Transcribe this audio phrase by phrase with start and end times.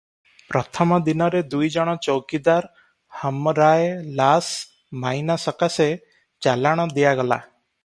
[0.51, 2.71] ପ୍ରଥମ ଦିନରେ ଦୁଇ ଜଣ ଚୌକିଦାର
[3.19, 3.93] ହମରାଏ
[4.23, 4.51] ଲାସ୍
[5.05, 5.89] ମାଇନା ସକାଶେ
[6.47, 7.43] ଚାଲାଣ ଦିଆଗଲା।